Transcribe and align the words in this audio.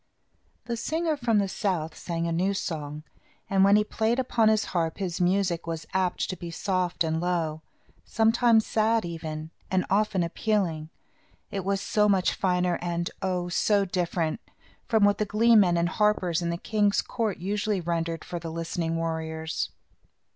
]The 0.65 0.75
singer 0.77 1.15
from 1.15 1.37
the 1.37 1.47
south 1.47 1.95
sang 1.95 2.25
a 2.25 2.31
new 2.31 2.55
song, 2.55 3.03
and 3.51 3.63
when 3.63 3.75
he 3.75 3.83
played 3.83 4.17
upon 4.17 4.49
his 4.49 4.65
harp 4.73 4.97
his 4.97 5.21
music 5.21 5.67
was 5.67 5.85
apt 5.93 6.27
to 6.31 6.35
be 6.35 6.49
soft 6.49 7.03
and 7.03 7.21
low; 7.21 7.61
sometimes 8.03 8.65
sad, 8.65 9.05
even, 9.05 9.51
and 9.69 9.85
often 9.91 10.23
appealing. 10.23 10.89
It 11.51 11.63
was 11.63 11.81
so 11.81 12.09
much 12.09 12.33
finer, 12.33 12.79
and 12.81 13.11
oh! 13.21 13.47
so 13.49 13.85
different, 13.85 14.39
from 14.87 15.03
what 15.05 15.19
the 15.19 15.23
glee 15.25 15.55
men 15.55 15.77
and 15.77 15.87
harpers 15.87 16.41
in 16.41 16.49
the 16.49 16.57
king's 16.57 17.03
court 17.03 17.37
usually 17.37 17.79
rendered 17.79 18.25
for 18.25 18.39
the 18.39 18.49
listening 18.49 18.95
warriors. 18.97 19.69